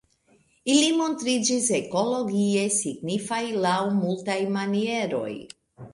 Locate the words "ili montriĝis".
0.75-1.67